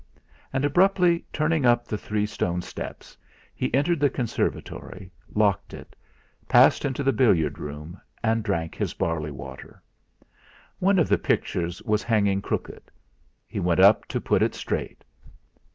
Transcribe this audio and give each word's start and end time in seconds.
And, 0.51 0.65
abruptly 0.65 1.25
turning 1.31 1.63
up 1.63 1.85
the 1.85 1.95
three 1.95 2.25
stone 2.25 2.63
steps, 2.63 3.15
he 3.53 3.71
entered 3.71 3.99
the 3.99 4.09
conservatory, 4.09 5.11
locked 5.35 5.75
it, 5.75 5.95
passed 6.49 6.85
into 6.85 7.03
the 7.03 7.13
billiard 7.13 7.59
room, 7.59 8.01
and 8.23 8.41
drank 8.41 8.73
his 8.73 8.95
barley 8.95 9.29
water. 9.29 9.79
One 10.79 10.97
of 10.97 11.07
the 11.07 11.19
pictures 11.19 11.83
was 11.83 12.01
hanging 12.01 12.41
crooked; 12.41 12.89
he 13.45 13.59
went 13.59 13.79
up 13.79 14.07
to 14.07 14.19
put 14.19 14.41
it 14.41 14.55
straight. 14.55 15.03